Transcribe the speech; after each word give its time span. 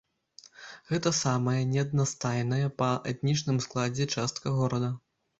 Гэта 0.91 1.09
самая 1.17 1.59
неаднастайная 1.73 2.69
па 2.79 2.87
этнічным 3.11 3.59
складзе 3.65 4.07
частка 4.15 4.55
горада. 4.57 4.89